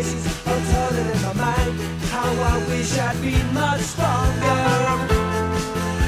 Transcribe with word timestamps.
I'm 0.00 0.06
turning 0.72 1.08
in 1.14 1.20
my 1.20 1.34
mind. 1.34 1.76
How 2.08 2.24
I 2.24 2.56
wish 2.68 2.96
I'd 2.96 3.20
been 3.20 3.52
much 3.52 3.82
stronger. 3.82 4.64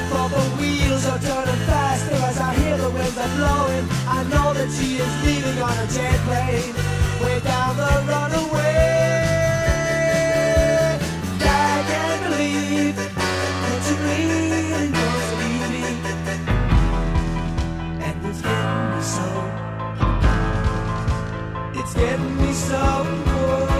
For 0.09 0.29
the 0.33 0.43
wheels 0.57 1.05
are 1.05 1.19
turning 1.19 1.61
faster 1.67 2.15
as 2.15 2.39
I 2.39 2.55
hear 2.55 2.77
the 2.77 2.89
winds 2.89 3.17
are 3.19 3.29
blowing. 3.37 3.87
I 4.07 4.23
know 4.31 4.53
that 4.53 4.71
she 4.71 4.97
is 4.97 5.13
leaving 5.23 5.61
on 5.61 5.77
a 5.77 5.87
jet 5.93 6.19
plane. 6.25 6.73
Way 7.21 7.39
down 7.41 7.77
the 7.77 8.03
runaway. 8.09 8.81
I 11.39 11.83
can't 11.89 12.21
believe 12.25 12.95
that 12.97 13.81
you 13.89 13.95
really 14.09 14.89
don't 14.97 15.29
leave 15.39 15.69
me. 15.75 15.85
And 18.01 18.25
it's 18.25 18.41
getting 18.41 18.89
me 18.89 19.01
so. 19.15 19.27
It's 21.79 21.93
getting 21.93 22.37
me 22.41 22.53
so. 22.53 23.72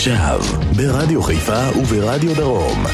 עכשיו, 0.00 0.40
ברדיו 0.76 1.22
חיפה 1.22 1.78
וברדיו 1.78 2.34
דרום. 2.34 2.84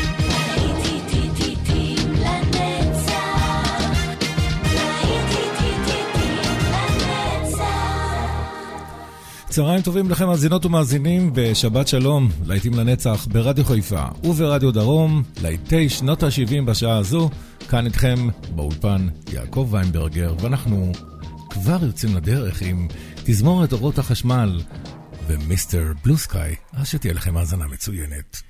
צהריים 9.49 9.83
טובים 9.83 10.11
לכם, 10.11 10.27
מאזינות 10.27 10.66
ומאזינים, 10.66 11.33
ושבת 11.34 11.89
שלום, 11.89 12.28
להיטים 12.47 12.75
לנצח 12.75 13.27
ברדיו 13.33 13.65
חיפה 13.65 14.04
וברדיו 14.25 14.72
דרום, 14.72 15.22
להיטי 15.42 15.89
שנות 15.89 16.22
ה-70 16.22 16.63
בשעה 16.65 16.97
הזו. 16.97 17.31
כאן 17.69 17.86
איתכם 17.86 18.28
באולפן 18.54 19.09
יעקב 19.33 19.69
ויינברגר, 19.71 20.34
ואנחנו 20.41 20.92
כבר 21.51 21.78
יוצאים 21.83 22.16
לדרך 22.16 22.63
עם 22.63 22.89
תזמורת 23.25 23.72
אורות 23.72 23.98
החשמל, 23.98 24.60
ומיסטר 25.27 25.93
בלו 26.05 26.19
סקאי, 26.19 26.57
אז 26.73 26.87
שתהיה 26.89 27.15
לכם 27.15 27.37
האזנה 27.37 27.67
מצוינת. 27.67 28.43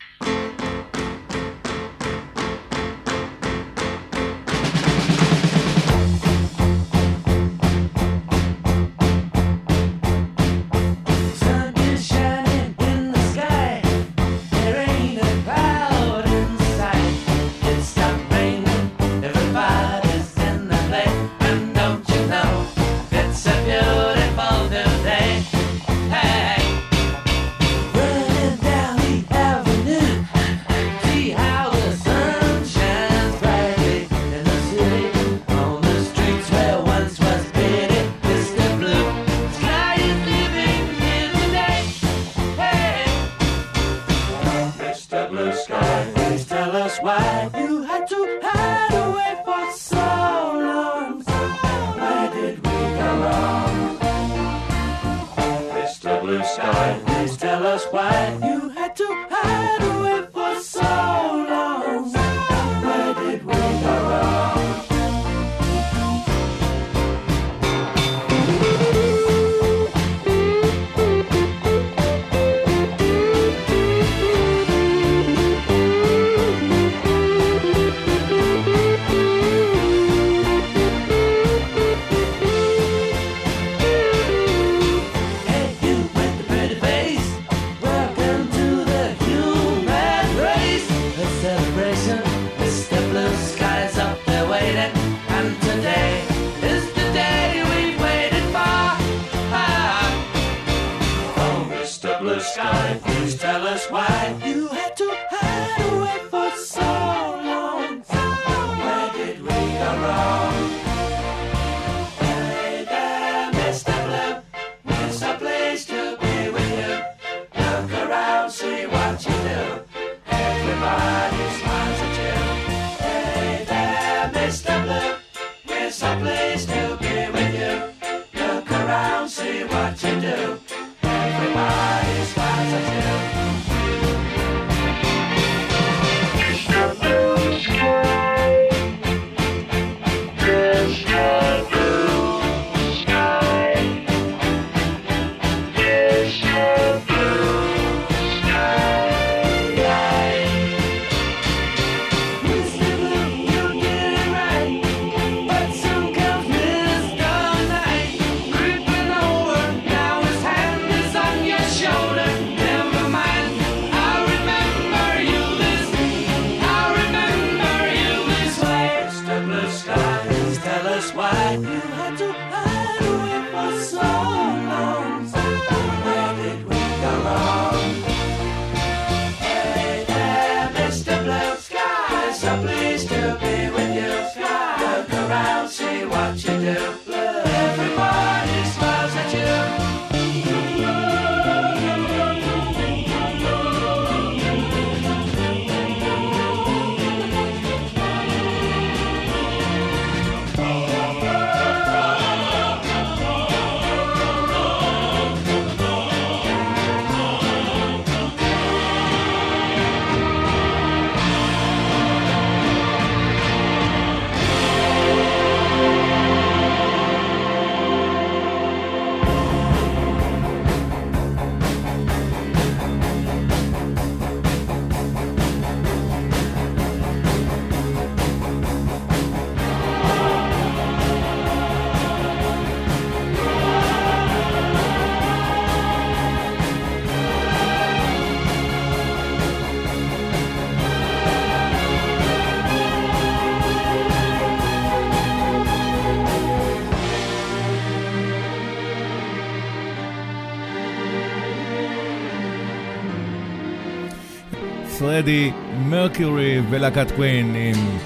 פרדי 255.06 255.51
מרקיורי 255.89 256.60
ולהקת 256.70 257.10
קווין 257.10 257.55
עם 257.55 257.98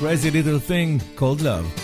Crazy 0.00 0.32
Little 0.32 0.70
Thing 0.70 1.20
Called 1.20 1.42
Love. 1.42 1.79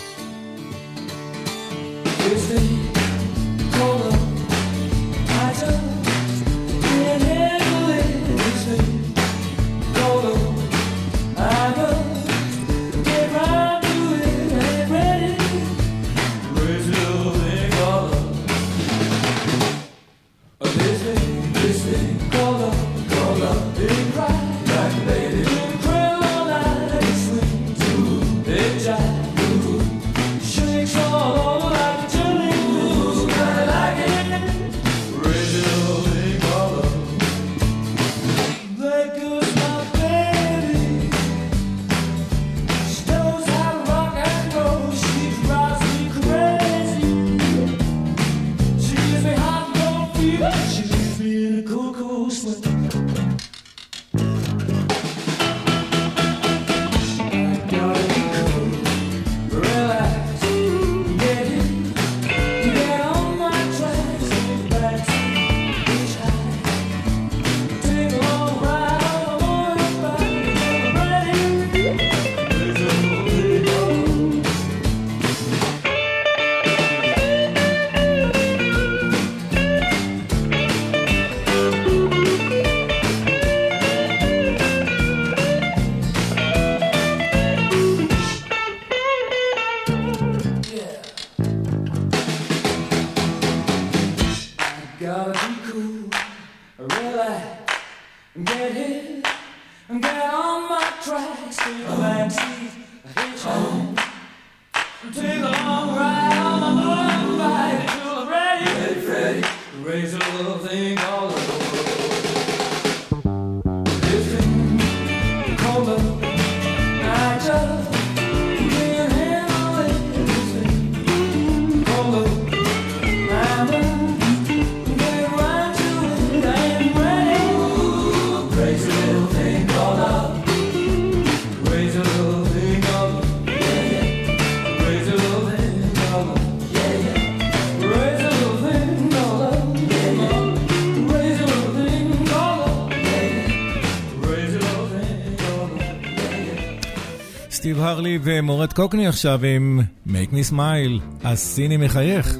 ומורד 148.27 148.73
קוקני 148.73 149.07
עכשיו 149.07 149.39
עם 149.45 149.79
Make 150.07 150.31
Me 150.31 150.51
Smile, 150.51 151.01
הסיני 151.23 151.77
מחייך. 151.77 152.37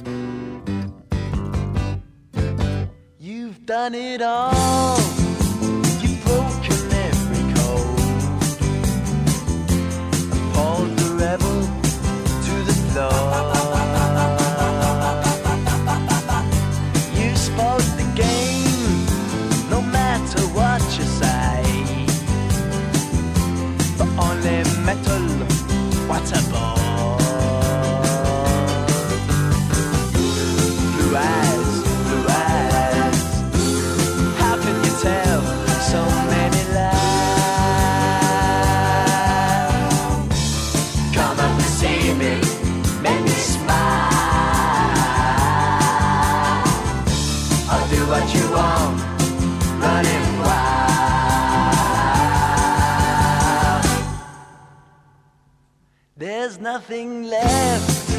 nothing 56.78 57.24
left. 57.24 58.10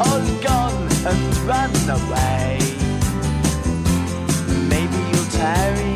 All 0.00 0.20
gone 0.42 0.88
and 1.06 1.36
run 1.46 1.70
away. 1.88 2.58
Maybe 4.68 4.96
you'll 5.10 5.30
tarry. 5.30 5.89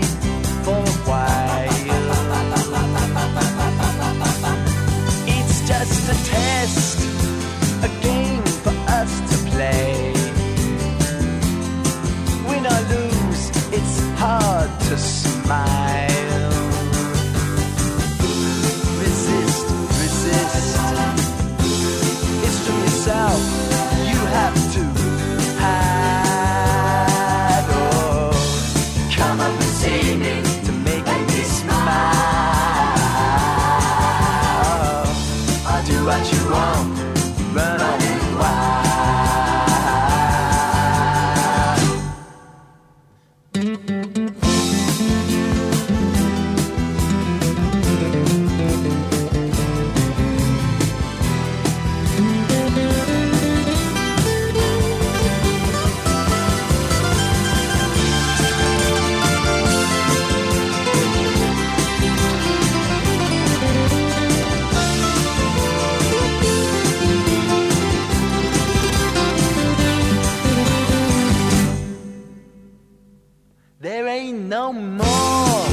There 73.81 74.07
ain't 74.07 74.49
no 74.49 74.73
more. 74.73 75.67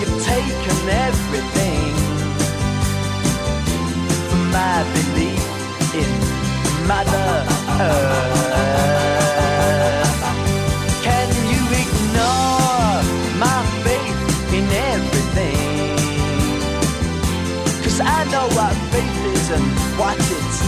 You've 0.00 0.24
taken 0.24 0.88
everything 0.88 1.94
from 4.28 4.50
my 4.50 4.82
belief 4.94 5.44
in 5.94 6.10
Mother 6.88 7.46
Earth. 7.80 8.48
Can 11.04 11.28
you 11.52 11.62
ignore 11.84 13.02
my 13.38 13.60
faith 13.84 14.20
in 14.54 14.66
everything? 14.94 15.96
Cause 17.84 18.00
I 18.00 18.24
know 18.32 18.48
what 18.56 18.74
faith 18.90 19.24
is 19.34 19.50
and 19.50 19.66
what 19.98 20.16
it's 20.18 20.62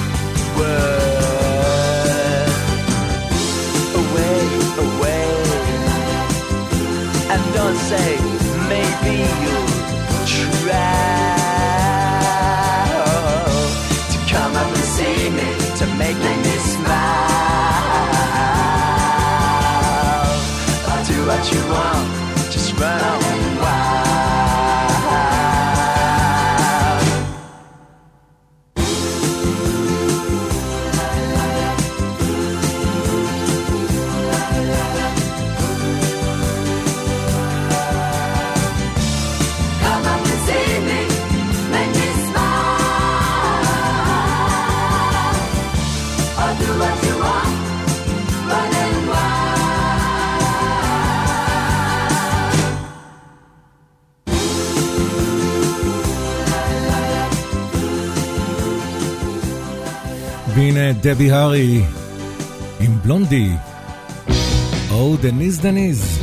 worth. 0.59 1.10
say 7.90 8.16
maybe 8.68 9.14
you'll 9.42 9.66
try 10.25 10.70
to 14.12 14.18
come 14.32 14.54
up 14.54 14.70
and 14.78 14.87
see 14.97 15.20
me 15.38 15.50
to 15.78 15.87
make 15.99 16.18
me 16.44 16.54
smile. 16.73 17.00
I'll 20.88 21.04
do 21.04 21.18
what 21.30 21.42
you 21.52 21.61
want, 21.73 22.52
just 22.52 22.78
run 22.78 23.00
on. 23.00 23.20
והנה 60.75 60.93
דבי 60.93 61.31
הארי 61.31 61.83
עם 62.81 62.99
בלונדי. 63.03 63.50
Oh, 64.91 65.17
Denise 65.23 65.62
Denise. 65.62 66.20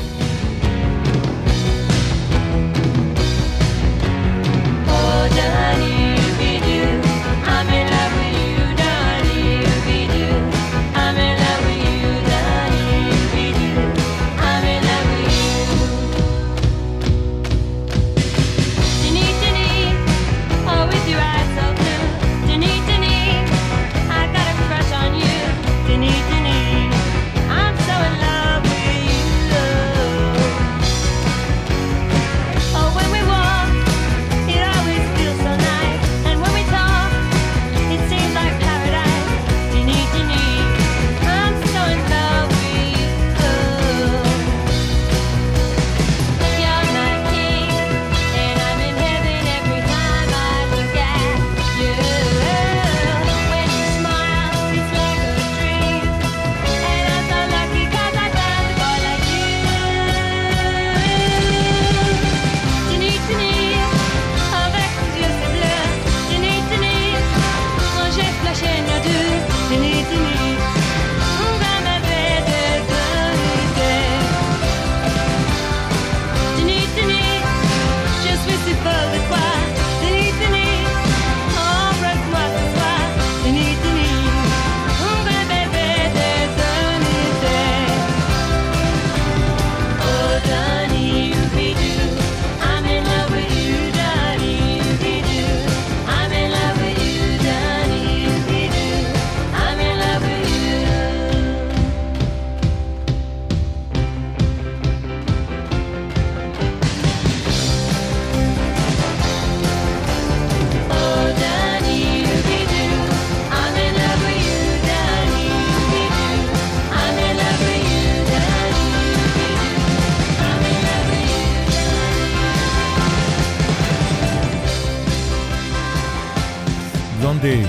גלעדי. 127.48 127.64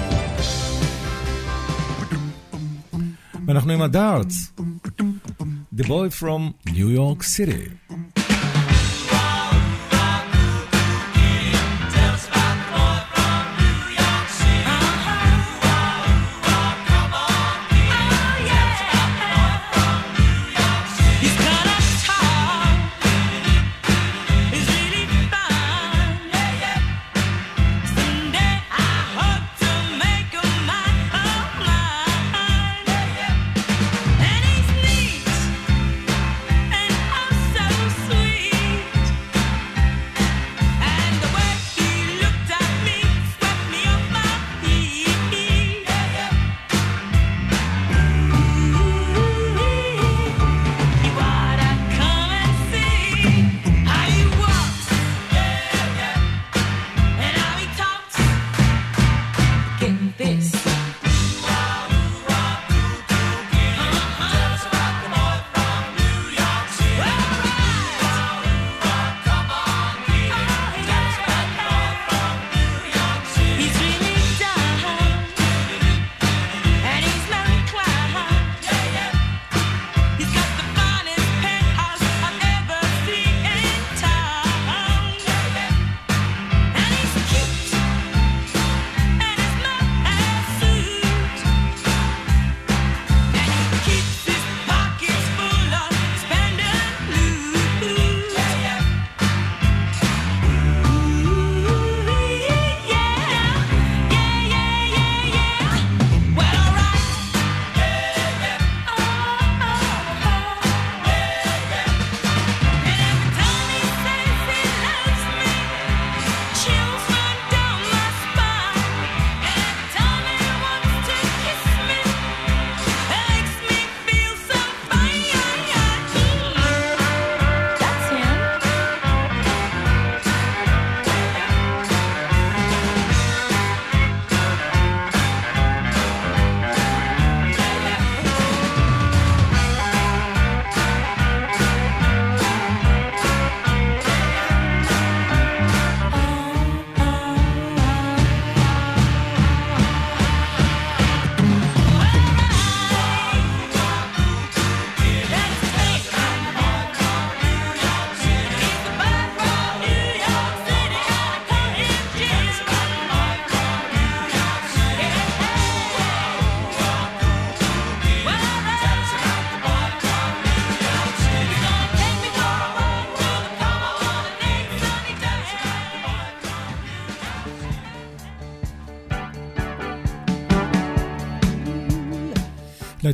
ואנחנו 3.47 3.73
עם 3.73 3.83
הדארטס. 3.83 4.53
The 5.77 5.83
boy 5.83 6.11
from 6.21 6.71
New 6.71 6.91
York 6.99 7.23
City. 7.23 7.88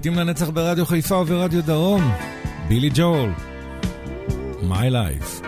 להיטים 0.04 0.26
לנצח 0.26 0.48
ברדיו 0.48 0.86
חיפה 0.86 1.16
וברדיו 1.16 1.62
דרום, 1.62 2.12
בילי 2.68 2.90
ג'ול, 2.94 3.30
My 4.62 4.90
Life. 4.90 5.43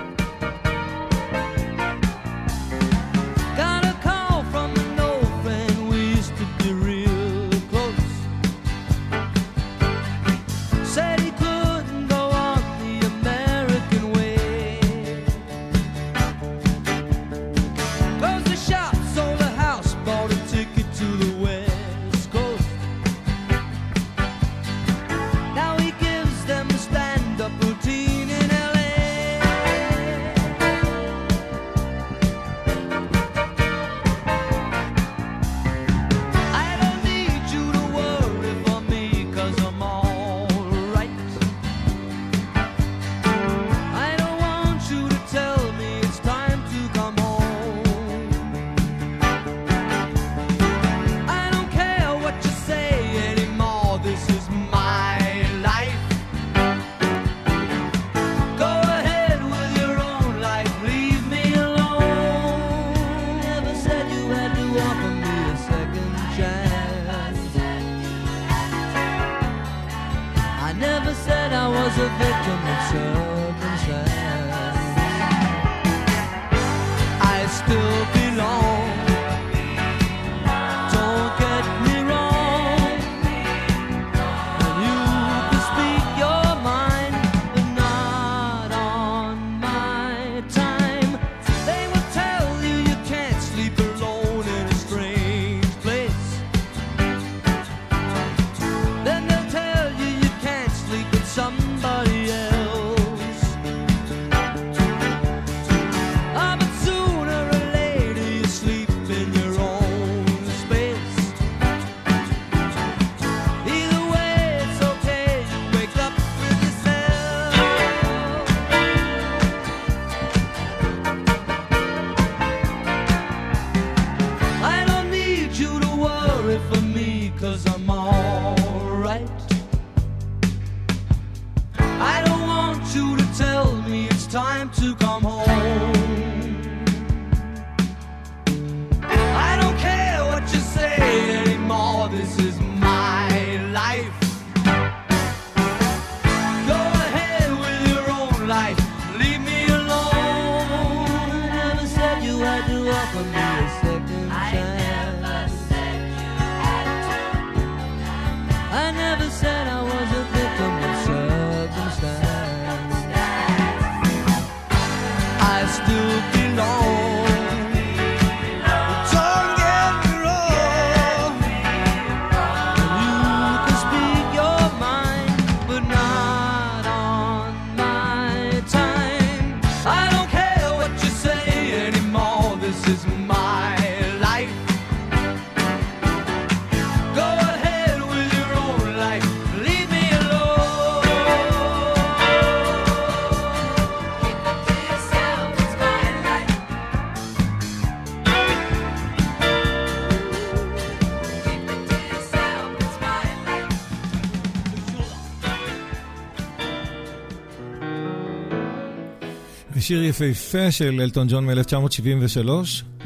שיר 209.86 210.02
יפהפה 210.02 210.70
של 210.70 211.00
אלטון 211.00 211.26
ג'ון 211.30 211.46
מ-1973, 211.46 212.48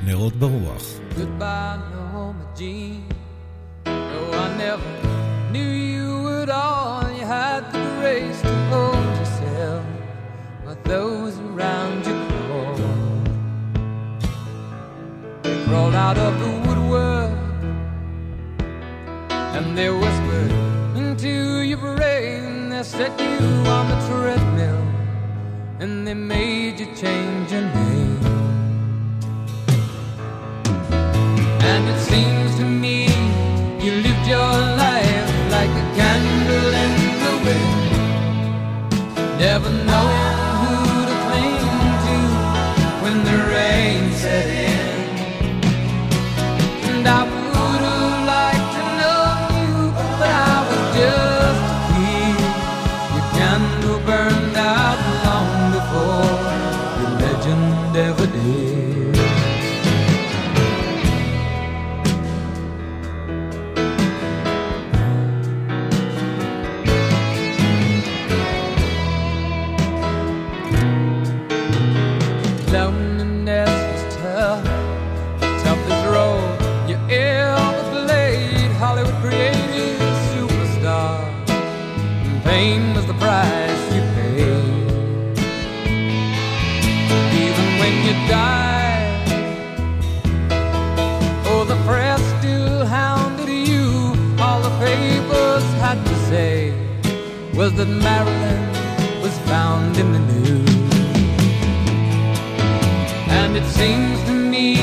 נרות 0.05 0.37
ברוח. 0.37 0.83
Those 10.85 11.37
crawled 15.66 15.97
out 16.07 16.19
of 16.27 16.33
the 16.43 16.51
woodwork 16.64 17.38
and 19.57 19.66
they 19.79 19.90
whispered 20.03 20.53
into 21.01 21.35
your 21.71 21.81
brain. 21.87 22.71
They 22.71 22.83
set 22.83 23.12
you 23.27 23.38
on 23.77 23.85
the 23.90 23.99
treadmill 24.07 24.49
and 25.81 26.07
they 26.07 26.12
made 26.12 26.79
you 26.79 26.87
change 26.95 27.51
your 27.53 27.62
name. 27.62 28.19
And 31.71 31.88
it 31.88 32.01
seems 32.01 32.55
to 32.57 32.64
me 32.64 33.07
you 33.83 33.93
lived 34.07 34.27
your 34.27 34.53
life 34.85 35.31
like 35.51 35.71
a 35.71 35.87
candle 35.99 36.73
in 36.85 36.93
the 37.25 37.35
wind, 37.47 37.93
never 39.38 39.71
knowing 39.88 40.37
who 40.61 40.77
to 41.09 41.16
cling 41.27 41.59
to 42.05 42.16
when 43.03 43.16
the 43.25 43.38
rain 43.55 44.12
set 44.12 44.49
in. 44.49 44.88
And 46.90 47.09
I 47.09 47.39
that 97.81 97.88
Marilyn 97.88 99.23
was 99.23 99.38
found 99.49 99.97
in 99.97 100.12
the 100.12 100.19
news. 100.19 100.69
And 103.29 103.57
it 103.57 103.64
seems 103.64 104.23
to 104.25 104.33
me 104.33 104.75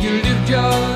you 0.00 0.22
lived 0.22 0.48
your 0.48 0.91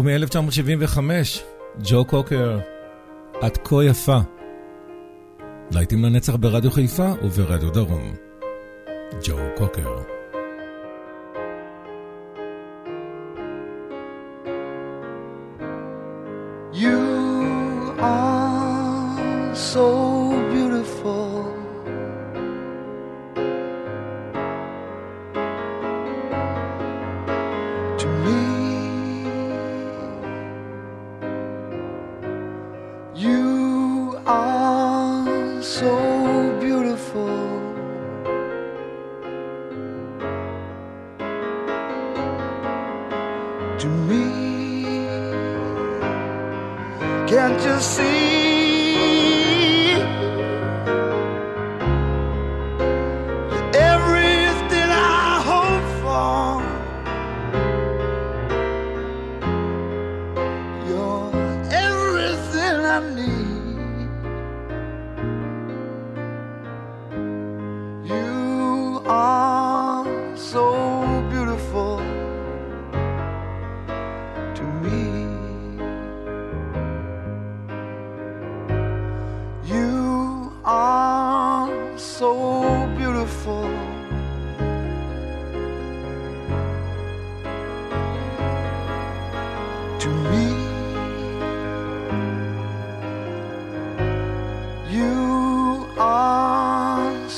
ומ-1975, 0.00 0.98
ג'ו 1.82 2.04
קוקר, 2.04 2.58
את 3.46 3.58
כה 3.64 3.84
יפה. 3.84 4.18
להיטים 5.70 6.04
לנצח 6.04 6.34
ברדיו 6.34 6.70
חיפה 6.70 7.12
וברדיו 7.22 7.70
דרום. 7.70 8.14
ג'ו 9.24 9.36
קוקר. 9.56 10.19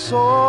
soul. 0.02 0.41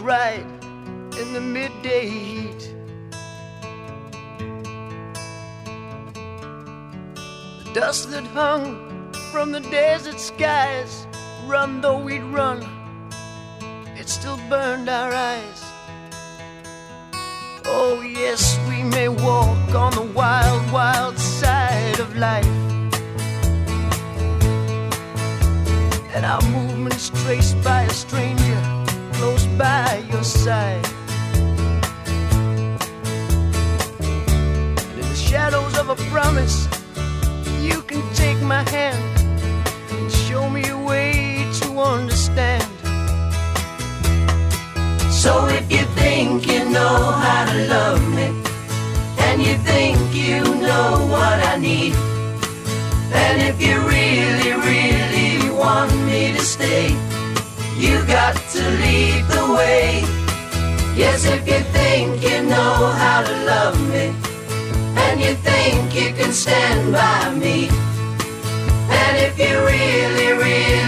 Ride 0.00 0.46
in 1.18 1.32
the 1.32 1.40
midday 1.40 2.06
heat. 2.06 2.74
The 7.58 7.70
dust 7.74 8.10
that 8.10 8.24
hung 8.28 9.12
from 9.32 9.52
the 9.52 9.60
desert 9.60 10.20
skies, 10.20 11.06
run 11.46 11.80
though 11.80 11.98
we'd 11.98 12.22
run, 12.22 12.62
it 13.96 14.08
still 14.08 14.38
burned 14.48 14.88
our 14.88 15.12
eyes. 15.12 15.64
Oh, 17.64 18.00
yes, 18.02 18.58
we 18.68 18.84
may 18.84 19.08
walk 19.08 19.74
on 19.74 19.92
the 19.92 20.08
wild, 20.14 20.70
wild 20.70 21.18
side 21.18 21.98
of 21.98 22.16
life. 22.16 22.46
And 26.14 26.24
our 26.24 26.42
movements 26.42 27.10
traced 27.10 27.60
by 27.64 27.82
a 27.82 27.90
stranger 27.90 28.75
close 29.16 29.46
by 29.58 30.04
your 30.10 30.22
side. 30.22 30.86
And 34.82 34.98
in 35.00 35.08
the 35.08 35.20
shadows 35.30 35.78
of 35.78 35.88
a 35.88 35.96
promise, 36.12 36.68
you 37.60 37.80
can 37.82 38.02
take 38.14 38.40
my 38.42 38.62
hand 38.68 39.02
and 39.92 40.12
show 40.12 40.50
me 40.50 40.68
a 40.68 40.78
way 40.78 41.46
to 41.60 41.66
understand. 41.78 42.64
So 45.10 45.46
if 45.58 45.66
you 45.72 45.84
think 46.00 46.46
you 46.46 46.62
know 46.76 46.98
how 47.24 47.42
to 47.50 47.56
love 47.68 48.02
me, 48.18 48.28
and 49.26 49.42
you 49.46 49.56
think 49.70 49.96
you 50.14 50.40
know 50.66 50.88
what 51.12 51.38
I 51.52 51.56
need, 51.58 51.94
and 53.24 53.36
if 53.50 53.56
you 53.66 53.76
got 58.06 58.36
to 58.52 58.62
lead 58.82 59.24
the 59.26 59.54
way. 59.54 60.02
Yes, 60.94 61.24
if 61.26 61.46
you 61.46 61.60
think 61.76 62.22
you 62.22 62.42
know 62.42 62.90
how 63.02 63.22
to 63.22 63.34
love 63.44 63.76
me, 63.90 64.14
and 65.02 65.20
you 65.20 65.34
think 65.34 65.94
you 65.94 66.14
can 66.14 66.32
stand 66.32 66.92
by 66.92 67.34
me, 67.34 67.68
and 68.88 69.16
if 69.26 69.38
you 69.38 69.54
really, 69.64 70.32
really 70.32 70.85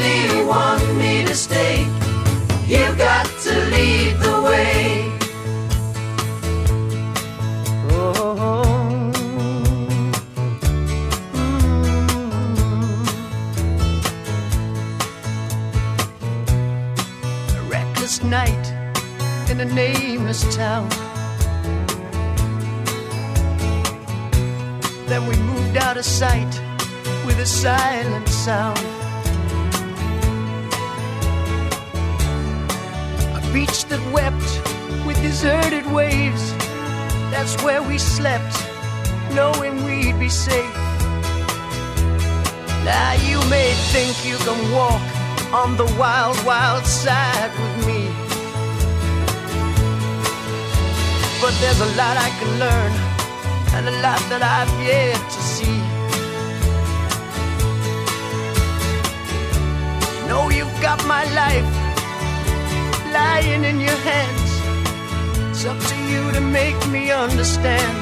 nameless 19.79 20.43
town. 20.57 20.89
Then 25.07 25.23
we 25.29 25.37
moved 25.53 25.77
out 25.77 25.97
of 25.97 26.05
sight 26.05 26.53
with 27.25 27.39
a 27.39 27.47
silent 27.47 28.29
sound. 28.29 28.79
A 33.39 33.43
beach 33.53 33.79
that 33.91 34.03
wept 34.17 34.51
with 35.07 35.17
deserted 35.23 35.87
waves. 35.99 36.45
That's 37.33 37.55
where 37.63 37.83
we 37.91 37.99
slept, 37.99 38.55
knowing 39.33 39.75
we'd 39.85 40.19
be 40.19 40.29
safe. 40.29 40.77
Now 42.91 43.13
you 43.29 43.39
may 43.55 43.69
think 43.93 44.13
you 44.31 44.39
can 44.47 44.61
walk 44.79 45.07
on 45.61 45.77
the 45.77 45.89
wild, 46.03 46.37
wild 46.45 46.85
side 46.85 47.53
with 47.61 47.87
me. 47.87 47.98
But 51.49 51.61
there's 51.63 51.81
a 51.81 51.91
lot 51.97 52.15
I 52.19 52.29
can 52.39 52.51
learn, 52.59 52.93
and 53.73 53.89
a 53.89 53.97
lot 54.03 54.21
that 54.29 54.43
I've 54.45 54.75
yet 54.85 55.17
to 55.17 55.41
see. 55.55 55.79
You 60.17 60.29
know 60.29 60.51
you've 60.51 60.79
got 60.83 61.01
my 61.07 61.25
life 61.33 61.69
lying 63.15 63.65
in 63.65 63.81
your 63.81 63.97
hands. 64.11 64.51
It's 65.49 65.65
up 65.65 65.81
to 65.81 65.97
you 66.13 66.33
to 66.33 66.41
make 66.43 66.81
me 66.89 67.11
understand. 67.11 67.97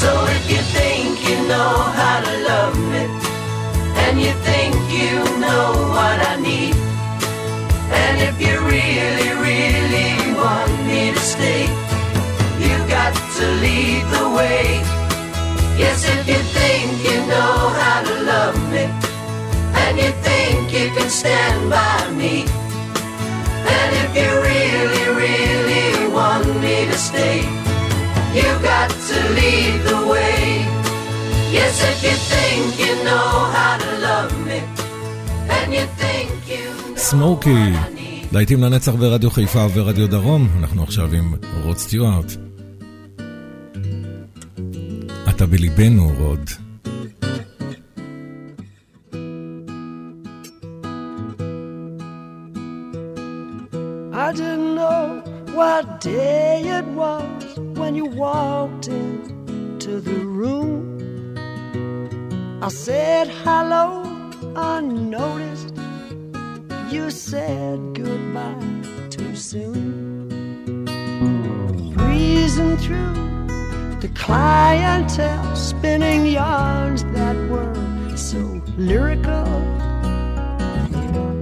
So 0.00 0.10
if 0.36 0.50
you 0.50 0.62
think 0.72 1.20
you 1.28 1.36
know 1.46 1.72
how 2.00 2.16
to 2.28 2.34
love 2.48 2.76
me, 2.92 3.04
and 4.04 4.14
you 4.18 4.32
think 4.48 4.74
you 4.88 5.20
know 5.44 5.68
what 5.96 6.18
I 6.32 6.40
need, 6.40 6.74
and 7.92 8.22
if 8.22 8.40
you 8.40 8.54
really, 8.72 9.28
really 9.44 10.23
want 10.44 10.70
to 11.16 11.24
stay, 11.34 11.62
you've 12.60 12.86
got 12.96 13.12
to 13.36 13.44
lead 13.64 14.04
the 14.16 14.26
way. 14.36 14.66
Yes, 15.80 16.04
if 16.14 16.28
you 16.28 16.40
think 16.56 16.86
you 17.08 17.16
know 17.32 17.56
how 17.80 17.98
to 18.08 18.14
love 18.32 18.56
me, 18.72 18.84
and 19.82 19.92
you 20.02 20.10
think 20.26 20.70
you 20.76 20.86
can 20.96 21.08
stand 21.08 21.70
by 21.70 21.96
me, 22.20 22.44
and 23.76 23.90
if 24.02 24.10
you 24.20 24.30
really, 24.50 25.04
really 25.24 26.12
want 26.12 26.46
me 26.60 26.76
to 26.92 26.98
stay, 27.08 27.38
you've 28.36 28.62
got 28.62 28.90
to 29.08 29.18
lead 29.38 29.74
the 29.90 30.00
way. 30.12 30.60
Yes, 31.56 31.74
if 31.90 31.98
you 32.06 32.16
think 32.32 32.66
you 32.84 32.94
know 33.08 33.30
how 33.56 33.74
to 33.84 33.90
love 34.08 34.32
me, 34.46 34.60
and 35.56 35.72
you 35.72 35.86
think 36.02 36.30
you 36.46 36.68
know 36.92 37.00
Smokie. 37.08 37.93
להיטים 38.34 38.62
לנצח 38.62 38.92
ברדיו 38.94 39.30
חיפה 39.30 39.66
וברדיו 39.66 40.08
דרום, 40.08 40.48
אנחנו 40.58 40.82
עכשיו 40.82 41.12
עם 41.12 41.34
רוד 41.62 41.76
סטיוארט. 41.76 42.32
אתה 45.28 45.46
בליבנו, 45.46 46.12
רוד. 46.18 46.50
Day 56.00 56.62
it 56.78 56.86
was 57.00 57.42
when 57.78 57.92
you 58.00 58.06
walked 58.24 58.86
into 59.00 59.92
the 60.08 60.20
room. 60.38 60.82
I 62.66 62.68
said 62.84 63.26
hello 63.44 63.84
unnoticed. 64.74 65.73
You 66.90 67.10
said 67.10 67.94
goodbye 67.94 69.08
too 69.10 69.34
soon. 69.34 70.84
Breezing 71.94 72.76
through 72.76 73.96
the 74.00 74.08
clientele, 74.14 75.56
spinning 75.56 76.26
yarns 76.26 77.04
that 77.04 77.36
were 77.48 78.16
so 78.16 78.62
lyrical. 78.76 79.46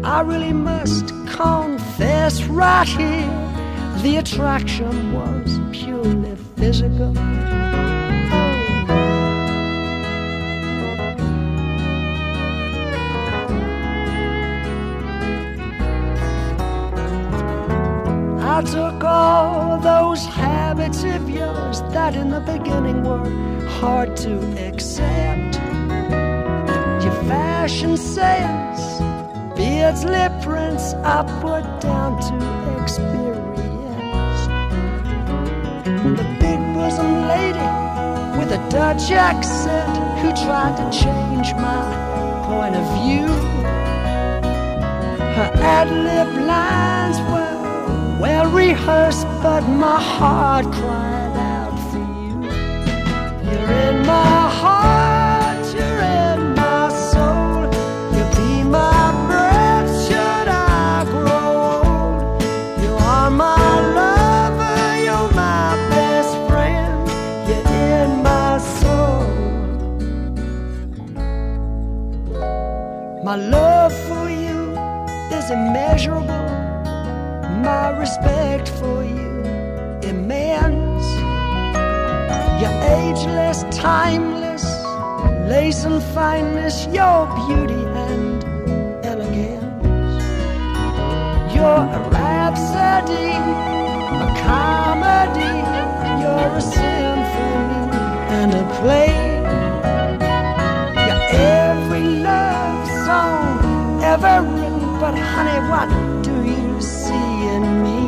I 0.05 0.21
really 0.25 0.53
must 0.53 1.09
confess 1.27 2.43
right 2.45 2.89
here 2.89 3.53
the 4.03 4.17
attraction 4.17 5.13
was 5.13 5.61
purely 5.73 6.37
physical. 6.57 7.15
I 18.63 18.65
took 18.65 19.03
all 19.03 19.77
those 19.81 20.25
habits 20.25 21.03
of 21.03 21.29
yours 21.29 21.83
that 21.91 22.15
in 22.15 22.31
the 22.31 22.39
beginning 22.39 23.03
were 23.03 23.29
hard 23.67 24.17
to 24.19 24.39
accept. 24.69 25.57
Your 27.03 27.13
fashion 27.25 27.97
sense, 27.97 29.01
Beardsley 29.57 30.29
prints, 30.45 30.95
I 31.03 31.25
put 31.43 31.65
down 31.81 32.21
to 32.29 32.81
experience. 32.81 34.47
The 36.17 36.37
big 36.39 36.61
bosom 36.73 37.27
lady 37.27 37.69
with 38.39 38.53
a 38.53 38.65
Dutch 38.71 39.11
accent 39.11 39.97
who 40.21 40.31
tried 40.47 40.77
to 40.77 40.87
change 40.97 41.53
my 41.55 41.83
point 42.47 42.77
of 42.77 42.87
view. 43.03 43.27
Her 45.35 45.51
ad 45.57 45.91
lib 45.91 46.47
lines 46.47 47.19
were 47.29 47.62
well 48.23 48.49
rehearsed, 48.53 49.27
but 49.43 49.63
my 49.63 50.01
heart 50.01 50.65
cried 50.67 51.37
out 51.55 51.77
for 51.91 51.99
you. 51.99 52.35
You're 53.51 53.73
in 53.89 54.07
my 54.07 54.43
heart, 54.61 55.12
timeless, 83.83 84.65
lace 85.51 85.83
and 85.85 86.01
fineness, 86.15 86.87
your 86.99 87.27
beauty 87.47 87.83
and 88.07 88.45
elegance. 89.05 90.25
You're 91.53 91.85
a 91.99 92.01
rhapsody, 92.11 93.33
a 94.27 94.29
comedy, 94.47 95.55
you're 96.23 96.51
a 96.55 96.61
symphony 96.61 97.83
and 98.39 98.51
a 98.55 98.65
play. 98.79 99.15
You're 101.05 101.25
every 101.67 102.07
love 102.31 102.87
song 103.07 104.01
ever 104.05 104.35
written, 104.49 105.01
but 105.01 105.15
honey, 105.19 105.61
what 105.73 105.89
do 106.23 106.35
you 106.55 106.81
see 106.81 107.31
in 107.55 107.83
me? 107.83 108.01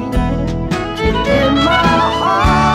In 1.05 1.55
my 1.69 1.99
heart, 2.21 2.74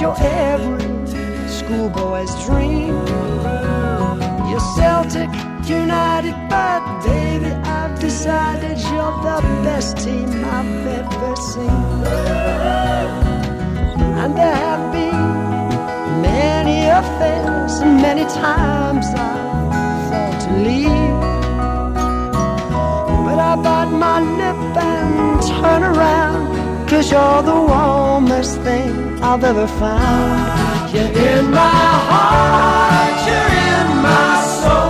but 0.00 0.18
you're 0.20 0.28
every 0.28 1.48
schoolboy's 1.48 2.34
dream. 2.46 2.96
You're 4.48 4.66
Celtic 4.76 5.30
United, 5.68 6.34
but 6.48 6.80
baby, 7.04 7.52
I've 7.64 7.98
decided 8.00 8.78
you're 8.78 9.16
the 9.22 9.40
best 9.62 9.98
team 9.98 10.44
I've 10.44 10.86
ever 10.86 11.36
seen. 11.36 12.04
And 14.22 14.36
there 14.36 14.56
have 14.56 14.92
been 14.92 16.22
many 16.22 16.86
affairs, 16.86 17.80
and 17.80 18.00
many 18.00 18.24
times 18.24 19.06
I 19.06 19.18
thought 20.08 20.40
to 20.44 20.50
leave. 20.68 21.20
But 23.26 23.38
I 23.38 23.56
bite 23.56 23.92
my 24.06 24.20
lip 24.20 24.76
and 24.76 25.42
turn 25.42 25.82
around, 25.82 26.59
cause 26.90 27.12
you're 27.12 27.42
the 27.42 27.54
warmest 27.54 28.60
thing 28.62 29.22
I've 29.22 29.44
ever 29.44 29.68
found. 29.68 30.92
You're 30.92 31.04
in 31.04 31.50
my 31.52 31.88
heart, 32.10 33.16
you're 33.28 33.52
in 33.70 34.02
my 34.02 34.42
soul. 34.60 34.89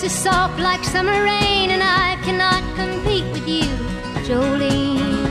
Voice 0.00 0.12
is 0.12 0.18
soft 0.18 0.58
like 0.58 0.82
summer 0.84 1.22
rain, 1.22 1.70
and 1.70 1.82
I 1.82 2.16
cannot 2.22 2.62
compete 2.76 3.24
with 3.32 3.46
you, 3.48 3.68
Jolene. 4.26 5.28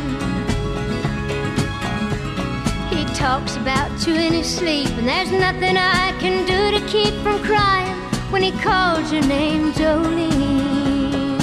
He 2.89 3.05
talks 3.15 3.55
about 3.55 3.91
you 4.05 4.15
in 4.15 4.33
his 4.33 4.47
sleep, 4.47 4.89
and 4.97 5.07
there's 5.07 5.31
nothing 5.31 5.77
I 5.77 6.13
can 6.19 6.45
do 6.45 6.77
to 6.77 6.85
keep 6.87 7.13
from 7.23 7.41
crying 7.43 7.95
when 8.31 8.43
he 8.43 8.51
calls 8.51 9.11
your 9.11 9.25
name, 9.25 9.71
Jolene. 9.73 11.39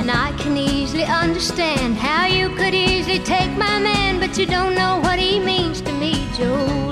And 0.00 0.10
I 0.10 0.32
can 0.38 0.56
easily 0.56 1.04
understand 1.04 1.96
how 1.96 2.26
you 2.26 2.48
could 2.56 2.74
easily 2.74 3.18
take 3.18 3.50
my 3.58 3.78
man, 3.78 4.18
but 4.20 4.38
you 4.38 4.46
don't 4.46 4.74
know 4.74 5.00
what 5.00 5.18
he 5.18 5.38
means 5.38 5.80
to 5.82 5.92
me. 5.92 6.14
Jolene, 6.36 6.91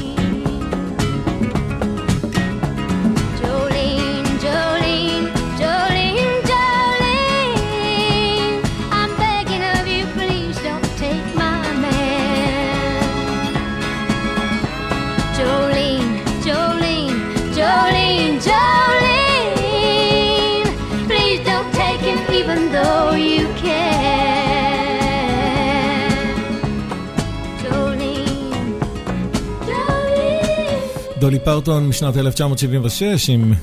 פרטון 31.43 31.87
משנת 31.87 32.17
1976 32.17 33.29
עם 33.29 33.53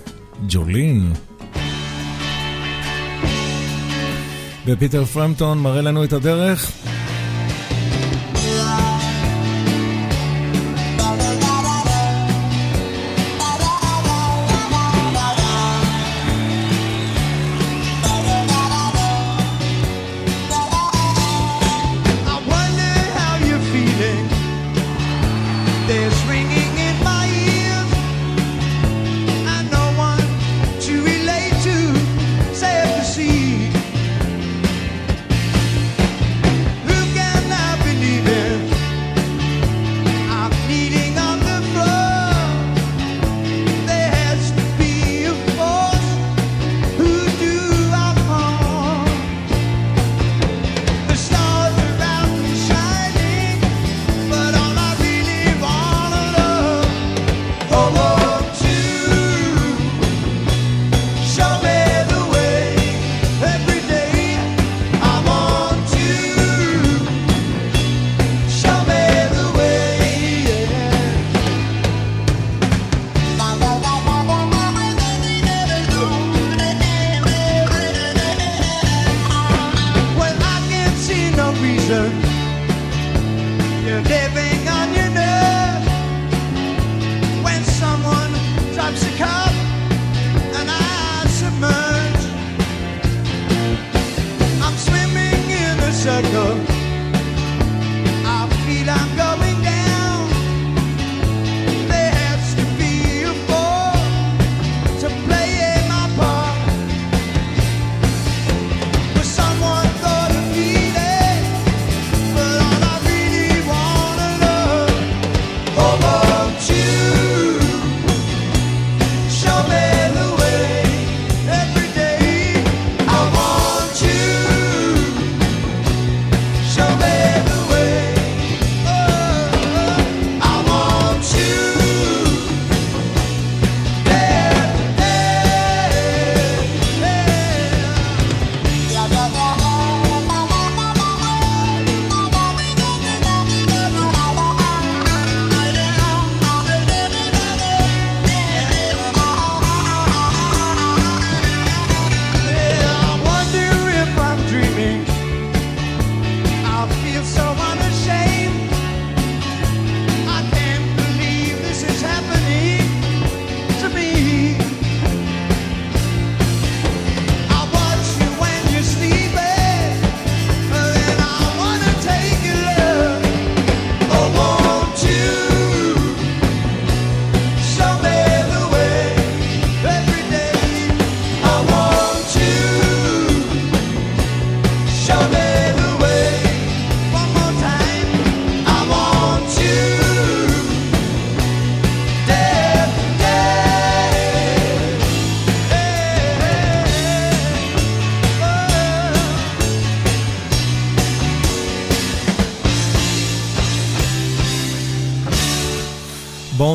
ג'ולין. 0.48 1.12
ופיטר 4.66 5.04
פרמפטון 5.04 5.58
מראה 5.58 5.80
לנו 5.80 6.04
את 6.04 6.12
הדרך. 6.12 6.72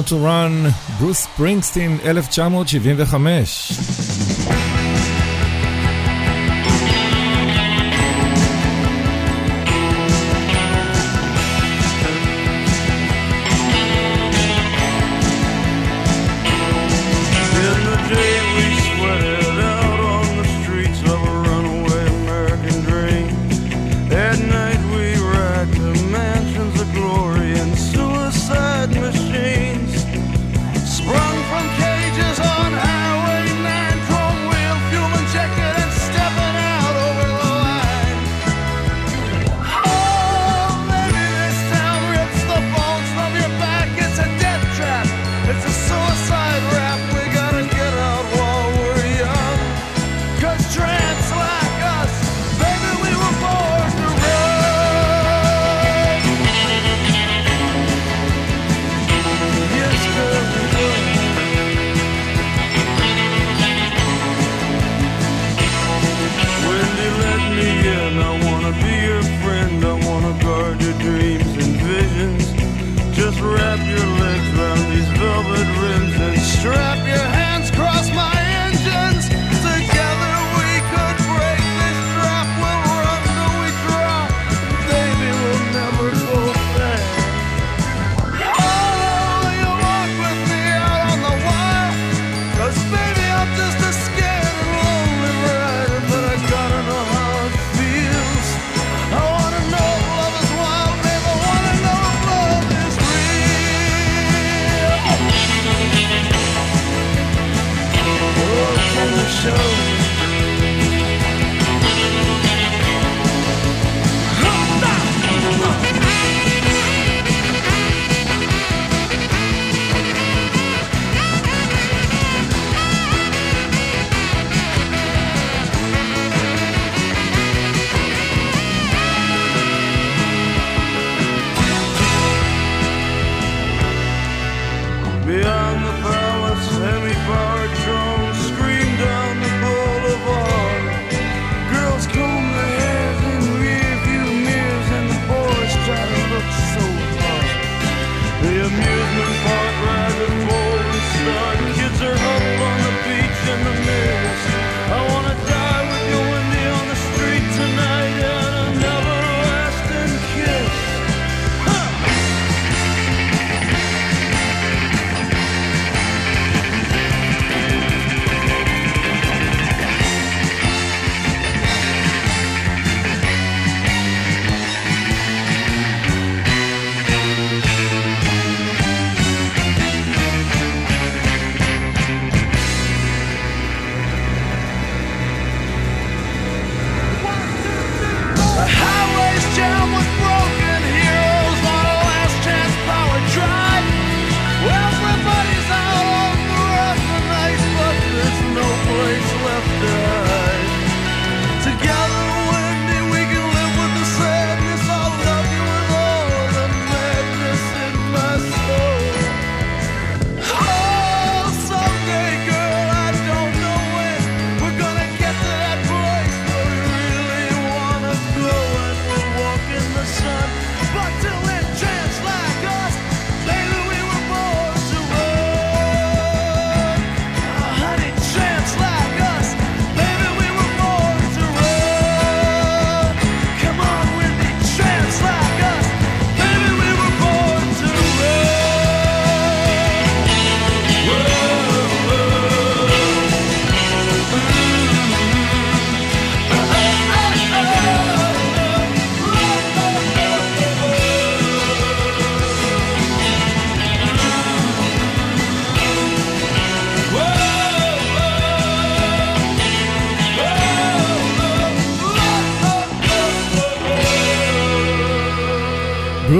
Born 0.04 0.10
to 0.10 0.16
Run, 0.16 0.72
ברוס 0.99 1.18
ספרינגסטין, 1.18 1.97
1975. 2.06 3.92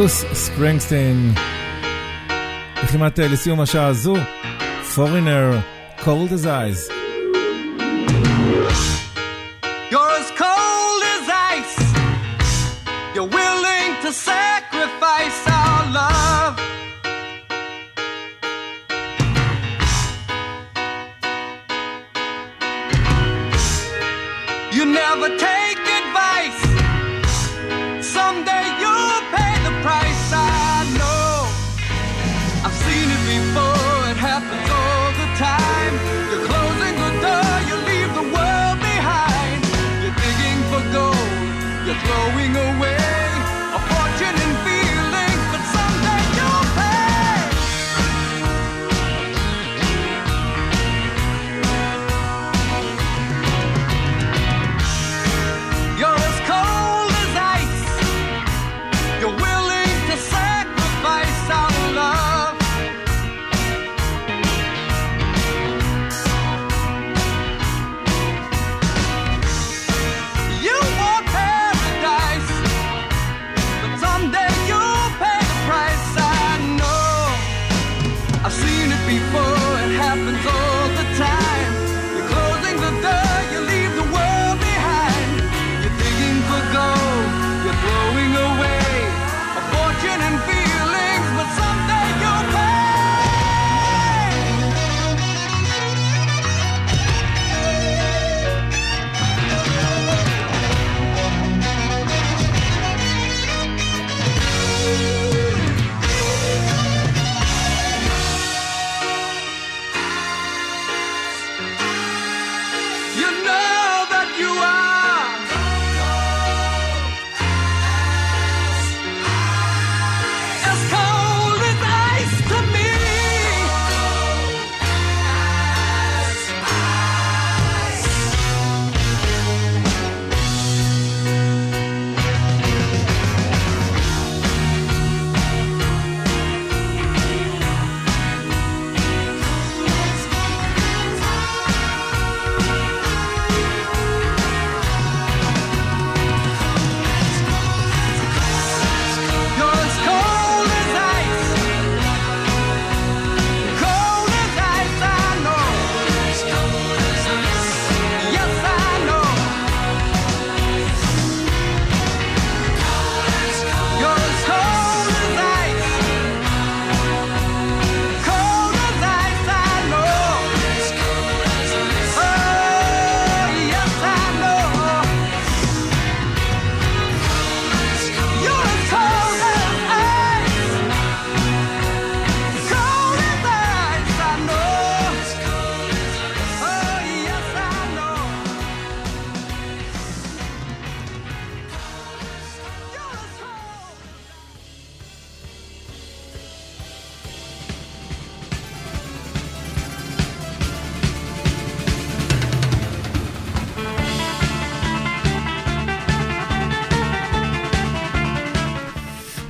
ברוס 0.04 0.26
ספרינגסטין. 0.34 1.32
וכמעט 2.84 3.20
לסיום 3.20 3.60
השעה 3.60 3.88
הזו, 3.88 4.16
Foreigner, 4.96 5.56
Cold 6.02 6.32
as 6.32 6.46
Ice. 6.46 7.03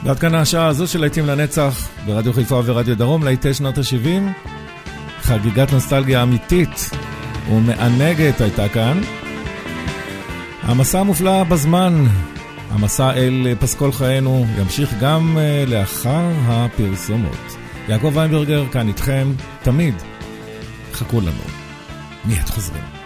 ועד 0.04 0.20
כאן 0.20 0.36
השעה 0.36 0.68
הזו 0.68 0.88
של 0.88 1.02
להיטים 1.02 1.26
לנצח 1.26 1.90
ברדיו 2.06 2.34
חיפה 2.34 2.62
ורדיו 2.66 2.98
דרום, 2.98 3.24
להיטי 3.24 3.54
שנות 3.54 3.78
ה-70. 3.78 4.46
חגיגת 5.22 5.74
נוסטלגיה 5.74 6.24
אמיתית 6.24 6.90
ומענגת 7.52 8.42
הייתה 8.42 8.70
כאן. 8.70 9.02
המסע 10.62 11.00
המופלא 11.00 11.44
בזמן, 11.44 12.06
המסע 12.70 13.14
אל 13.14 13.56
פסקול 13.60 13.92
חיינו, 13.92 14.46
ימשיך 14.60 14.94
גם 15.02 15.38
אה, 15.38 15.64
לאחר 15.68 16.32
הפרסומות. 16.46 17.56
יעקב 17.90 18.12
ויינברגר 18.16 18.64
כאן 18.72 18.88
איתכם, 18.88 19.34
תמיד. 19.62 19.96
חכו 20.94 21.22
לנו. 21.22 21.44
מיד 22.26 22.50
חוזרים. 22.50 23.03